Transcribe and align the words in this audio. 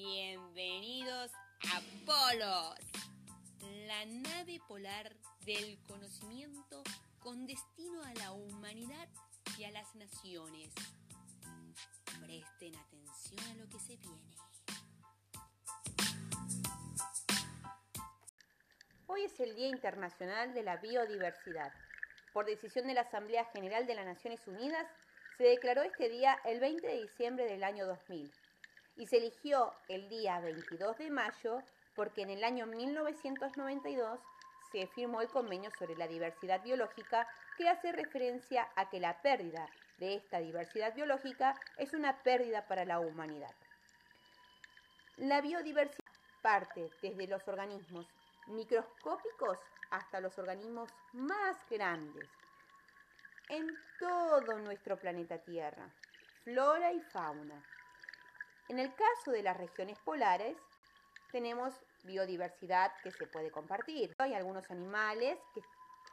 Bienvenidos 0.00 1.32
a 1.74 1.80
Polos, 2.06 2.78
la 3.88 4.06
nave 4.06 4.60
polar 4.68 5.12
del 5.44 5.76
conocimiento 5.88 6.84
con 7.18 7.48
destino 7.48 8.04
a 8.04 8.14
la 8.14 8.30
humanidad 8.30 9.08
y 9.58 9.64
a 9.64 9.72
las 9.72 9.96
naciones. 9.96 10.72
Presten 12.24 12.76
atención 12.76 13.40
a 13.50 13.54
lo 13.56 13.68
que 13.68 13.80
se 13.80 13.96
viene. 13.96 14.36
Hoy 19.08 19.24
es 19.24 19.40
el 19.40 19.56
Día 19.56 19.66
Internacional 19.66 20.54
de 20.54 20.62
la 20.62 20.76
Biodiversidad. 20.76 21.72
Por 22.32 22.46
decisión 22.46 22.86
de 22.86 22.94
la 22.94 23.00
Asamblea 23.00 23.46
General 23.46 23.84
de 23.84 23.96
las 23.96 24.06
Naciones 24.06 24.46
Unidas, 24.46 24.86
se 25.38 25.42
declaró 25.42 25.82
este 25.82 26.08
día 26.08 26.38
el 26.44 26.60
20 26.60 26.86
de 26.86 27.02
diciembre 27.02 27.46
del 27.46 27.64
año 27.64 27.84
2000 27.84 28.30
y 28.98 29.06
se 29.06 29.16
eligió 29.18 29.72
el 29.88 30.08
día 30.08 30.40
22 30.40 30.98
de 30.98 31.10
mayo 31.10 31.62
porque 31.94 32.22
en 32.22 32.30
el 32.30 32.44
año 32.44 32.66
1992 32.66 34.20
se 34.72 34.86
firmó 34.88 35.22
el 35.22 35.28
convenio 35.28 35.70
sobre 35.78 35.96
la 35.96 36.08
diversidad 36.08 36.62
biológica 36.62 37.26
que 37.56 37.68
hace 37.68 37.92
referencia 37.92 38.68
a 38.76 38.90
que 38.90 39.00
la 39.00 39.22
pérdida 39.22 39.68
de 39.98 40.16
esta 40.16 40.40
diversidad 40.40 40.94
biológica 40.94 41.58
es 41.76 41.94
una 41.94 42.22
pérdida 42.22 42.66
para 42.66 42.84
la 42.84 43.00
humanidad. 43.00 43.54
La 45.16 45.40
biodiversidad 45.40 46.04
parte 46.42 46.90
desde 47.00 47.26
los 47.26 47.46
organismos 47.48 48.06
microscópicos 48.48 49.58
hasta 49.90 50.20
los 50.20 50.38
organismos 50.38 50.90
más 51.12 51.56
grandes 51.70 52.28
en 53.48 53.66
todo 53.98 54.58
nuestro 54.58 54.96
planeta 54.98 55.38
Tierra, 55.38 55.88
flora 56.44 56.92
y 56.92 57.00
fauna. 57.00 57.64
En 58.68 58.78
el 58.78 58.94
caso 58.94 59.30
de 59.30 59.42
las 59.42 59.56
regiones 59.56 59.98
polares, 60.00 60.56
tenemos 61.32 61.74
biodiversidad 62.02 62.92
que 63.02 63.10
se 63.12 63.26
puede 63.26 63.50
compartir. 63.50 64.14
Hay 64.18 64.34
algunos 64.34 64.70
animales 64.70 65.38
que 65.54 65.62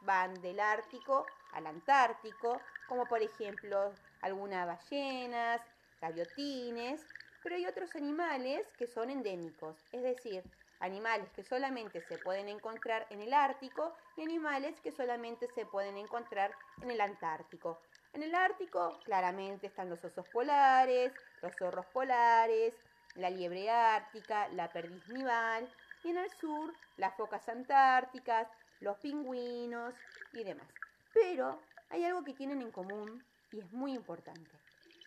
van 0.02 0.34
del 0.40 0.60
Ártico 0.60 1.26
al 1.52 1.66
Antártico, 1.66 2.60
como 2.88 3.06
por 3.06 3.22
ejemplo 3.22 3.92
algunas 4.22 4.66
ballenas, 4.66 5.60
gaviotines, 6.00 7.04
pero 7.42 7.56
hay 7.56 7.66
otros 7.66 7.94
animales 7.94 8.66
que 8.76 8.86
son 8.86 9.10
endémicos, 9.10 9.76
es 9.92 10.02
decir, 10.02 10.42
animales 10.80 11.30
que 11.32 11.42
solamente 11.42 12.00
se 12.02 12.18
pueden 12.18 12.48
encontrar 12.48 13.06
en 13.10 13.20
el 13.20 13.32
Ártico 13.32 13.94
y 14.16 14.22
animales 14.22 14.80
que 14.80 14.92
solamente 14.92 15.46
se 15.48 15.64
pueden 15.66 15.96
encontrar 15.96 16.54
en 16.82 16.90
el 16.90 17.00
Antártico. 17.00 17.78
En 18.12 18.22
el 18.22 18.34
Ártico 18.34 19.00
claramente 19.04 19.66
están 19.66 19.90
los 19.90 20.04
osos 20.04 20.26
polares, 20.28 21.12
los 21.42 21.54
zorros 21.56 21.86
polares, 21.86 22.74
la 23.14 23.30
liebre 23.30 23.70
ártica, 23.70 24.48
la 24.48 24.70
perdiz 24.72 25.06
nival 25.08 25.68
y 26.04 26.10
en 26.10 26.18
el 26.18 26.30
sur 26.30 26.72
las 26.96 27.14
focas 27.14 27.48
antárticas, 27.48 28.48
los 28.80 28.98
pingüinos 28.98 29.94
y 30.32 30.44
demás. 30.44 30.68
Pero 31.12 31.60
hay 31.90 32.04
algo 32.04 32.24
que 32.24 32.34
tienen 32.34 32.62
en 32.62 32.70
común 32.70 33.24
y 33.52 33.60
es 33.60 33.72
muy 33.72 33.92
importante. 33.92 34.50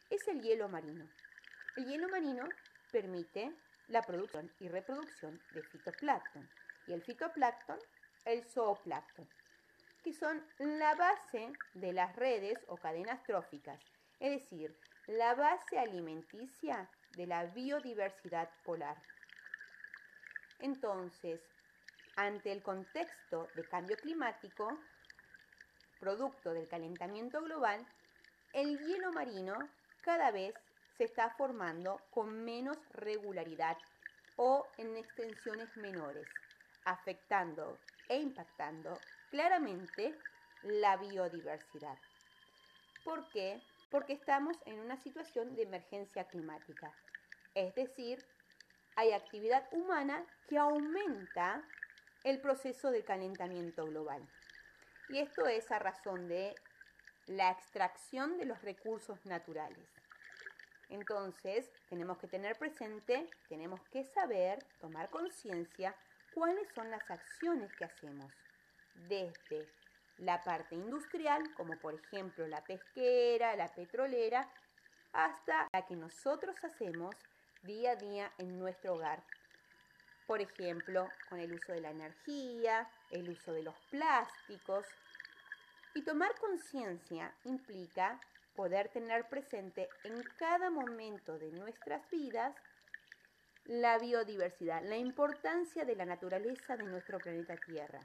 Es 0.09 0.28
el 0.28 0.41
hielo 0.41 0.69
marino. 0.69 1.06
El 1.78 1.86
hielo 1.86 2.09
marino 2.09 2.44
permite 2.91 3.52
la 3.88 4.02
producción 4.02 4.52
y 4.59 4.67
reproducción 4.67 5.39
de 5.53 5.63
fitoplancton 5.63 6.50
y 6.88 6.94
el 6.94 7.02
fitoplancton 7.02 7.80
el 8.25 8.44
zooplancton, 8.44 9.28
que 10.03 10.14
son 10.14 10.44
la 10.58 10.95
base 10.95 11.55
de 11.73 11.94
las 11.94 12.16
redes 12.16 12.64
o 12.67 12.78
cadenas 12.78 13.23
tróficas, 13.25 13.80
es 14.19 14.31
decir, 14.31 14.75
la 15.08 15.36
base 15.36 15.80
alimenticia 15.80 16.89
de 17.11 17.28
la 17.28 17.45
biodiversidad 17.45 18.50
polar. 18.64 18.97
Entonces, 20.59 21.41
ante 22.16 22.52
el 22.52 22.61
contexto 22.61 23.52
de 23.56 23.66
cambio 23.66 23.97
climático, 24.00 24.78
producto 26.00 26.53
del 26.53 26.68
calentamiento 26.68 27.41
global, 27.41 27.85
el 28.53 28.78
hielo 28.79 29.12
marino 29.12 29.69
cada 30.01 30.31
vez 30.31 30.56
se 30.97 31.06
está 31.06 31.29
formando 31.31 32.01
con 32.12 32.44
menos 32.44 32.78
regularidad 32.91 33.78
o 34.35 34.74
en 34.78 34.97
extensiones 34.97 35.75
menores, 35.78 36.28
afectando 36.84 37.79
e 38.07 38.18
impactando 38.18 39.01
claramente 39.29 40.16
la 40.63 40.97
biodiversidad. 40.97 41.97
¿Por 43.03 43.29
qué? 43.29 43.62
Porque 43.90 44.13
estamos 44.13 44.57
en 44.66 44.79
una 44.79 44.97
situación 44.97 45.56
de 45.56 45.63
emergencia 45.63 46.25
climática. 46.25 46.94
Es 47.56 47.73
decir, 47.75 48.23
hay 48.95 49.12
actividad 49.12 49.68
humana 49.72 50.25
que 50.47 50.57
aumenta 50.57 51.63
el 52.23 52.41
proceso 52.41 52.91
de 52.91 53.03
calentamiento 53.03 53.85
global. 53.85 54.22
Y 55.07 55.19
esto 55.19 55.47
es 55.47 55.72
a 55.72 55.79
razón 55.79 56.28
de 56.28 56.53
la 57.25 57.51
extracción 57.51 58.38
de 58.38 58.45
los 58.45 58.62
recursos 58.62 59.25
naturales. 59.25 59.88
Entonces, 60.89 61.72
tenemos 61.88 62.18
que 62.18 62.28
tener 62.28 62.57
presente, 62.57 63.29
tenemos 63.47 63.79
que 63.89 64.03
saber, 64.03 64.59
tomar 64.79 65.09
conciencia, 65.09 65.95
cuáles 66.34 66.68
son 66.73 66.89
las 66.91 67.09
acciones 67.09 67.72
que 67.75 67.85
hacemos 67.85 68.31
desde 69.08 69.68
la 70.18 70.42
parte 70.44 70.76
industrial, 70.76 71.42
como 71.56 71.78
por 71.80 71.94
ejemplo 71.94 72.48
la 72.48 72.64
pesquera, 72.64 73.56
la 73.56 73.74
petrolera, 73.74 74.50
hasta 75.14 75.68
la 75.72 75.86
que 75.86 75.96
nosotros 75.96 76.56
hacemos 76.64 77.16
día 77.64 77.92
a 77.92 77.96
día 77.96 78.32
en 78.38 78.60
nuestro 78.60 78.94
hogar. 78.94 79.24
Por 80.28 80.42
ejemplo, 80.42 81.10
con 81.30 81.40
el 81.40 81.54
uso 81.54 81.72
de 81.72 81.82
la 81.82 81.90
energía, 81.90 82.88
el 83.10 83.30
uso 83.30 83.52
de 83.52 83.64
los 83.64 83.76
plásticos. 83.90 84.86
Y 85.96 86.04
tomar 86.04 86.36
conciencia 86.36 87.34
implica 87.46 88.20
poder 88.56 88.90
tener 88.90 89.28
presente 89.28 89.90
en 90.04 90.22
cada 90.38 90.70
momento 90.70 91.40
de 91.40 91.52
nuestras 91.52 92.08
vidas 92.12 92.56
la 93.66 93.98
biodiversidad, 93.98 94.84
la 94.84 94.98
importancia 94.98 95.86
de 95.86 95.96
la 95.96 96.06
naturaleza 96.06 96.76
de 96.76 96.84
nuestro 96.84 97.20
planeta 97.20 97.56
Tierra, 97.56 98.00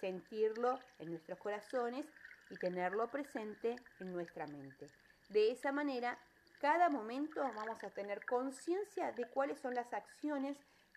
sentirlo 0.00 0.78
en 0.98 1.10
nuestros 1.10 1.38
corazones 1.38 2.06
y 2.50 2.56
tenerlo 2.56 3.08
presente 3.10 3.76
en 4.00 4.12
nuestra 4.12 4.46
mente. 4.46 4.86
De 5.28 5.52
esa 5.52 5.72
manera, 5.72 6.18
cada 6.60 6.88
momento 6.88 7.40
vamos 7.40 7.82
a 7.84 7.90
tener 7.90 8.24
conciencia 8.26 9.12
de 9.12 9.26
cuáles 9.28 9.58
son 9.60 9.74
las 9.74 9.92
acciones 9.92 10.56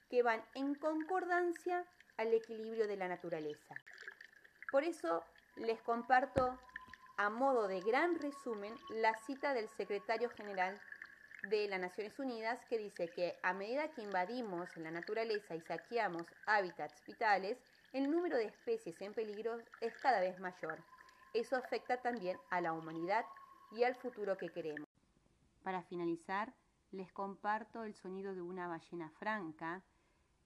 que 0.10 0.24
van 0.24 0.44
en 0.56 0.76
concordancia 0.76 1.86
al 2.18 2.34
equilibrio 2.34 2.88
de 2.88 2.98
la 2.98 3.08
naturaleza. 3.08 3.76
Por 4.72 4.84
eso 4.84 5.24
les 5.56 5.82
comparto 5.82 6.60
a 7.18 7.30
modo 7.30 7.68
de 7.68 7.80
gran 7.82 8.20
resumen 8.20 8.76
la 8.90 9.16
cita 9.26 9.54
del 9.54 9.70
secretario 9.70 10.30
general 10.32 10.80
de 11.50 11.68
las 11.68 11.80
Naciones 11.80 12.18
Unidas 12.20 12.60
que 12.70 12.78
dice 12.78 13.10
que 13.10 13.38
a 13.44 13.54
medida 13.54 13.92
que 13.92 14.02
invadimos 14.02 14.76
la 14.78 14.92
naturaleza 14.92 15.56
y 15.56 15.62
saqueamos 15.62 16.24
hábitats 16.46 17.04
vitales, 17.06 17.58
el 17.94 18.10
número 18.10 18.38
de 18.38 18.46
especies 18.46 19.00
en 19.02 19.14
peligro 19.14 19.60
es 19.80 19.96
cada 20.00 20.20
vez 20.20 20.40
mayor. 20.40 20.84
Eso 21.32 21.56
afecta 21.56 22.02
también 22.02 22.38
a 22.50 22.60
la 22.60 22.74
humanidad 22.74 23.24
y 23.72 23.84
al 23.84 23.96
futuro 23.96 24.36
que 24.36 24.50
queremos. 24.50 24.90
Para 25.64 25.84
finalizar, 25.84 26.54
les 26.92 27.12
comparto 27.12 27.84
el 27.84 27.94
sonido 27.94 28.34
de 28.34 28.42
una 28.42 28.68
ballena 28.68 29.12
franca. 29.20 29.84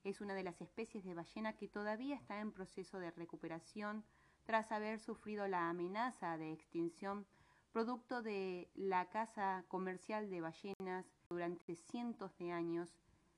Es 0.04 0.20
una 0.20 0.34
de 0.34 0.44
las 0.44 0.60
especies 0.60 1.04
de 1.04 1.14
ballena 1.14 1.54
que 1.54 1.68
todavía 1.68 2.16
está 2.16 2.38
en 2.38 2.52
proceso 2.52 2.98
de 2.98 3.10
recuperación 3.12 4.04
tras 4.44 4.70
haber 4.70 5.00
sufrido 5.00 5.48
la 5.48 5.70
amenaza 5.70 6.36
de 6.36 6.52
extinción 6.52 7.26
producto 7.72 8.22
de 8.22 8.70
la 8.74 9.08
caza 9.08 9.64
comercial 9.68 10.30
de 10.30 10.40
ballenas 10.40 11.06
durante 11.30 11.76
cientos 11.76 12.36
de 12.38 12.52
años 12.52 12.94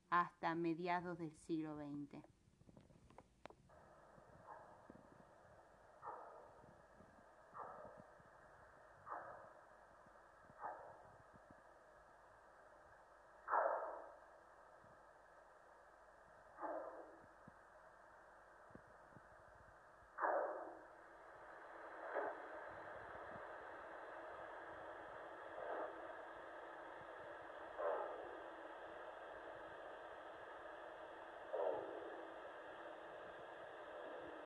hasta 0.08 0.54
mediados 0.54 1.18
del 1.18 1.32
siglo 1.46 1.76
XX. 1.76 2.39